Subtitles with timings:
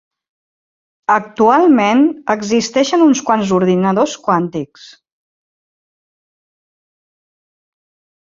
[1.15, 1.99] Actualment
[2.33, 4.87] existeixen uns quants ordinadors quàntics.